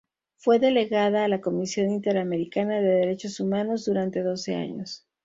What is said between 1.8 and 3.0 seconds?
Interamericana de